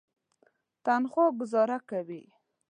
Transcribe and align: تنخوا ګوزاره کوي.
تنخوا 0.85 1.25
ګوزاره 1.39 1.77
کوي. 1.89 2.23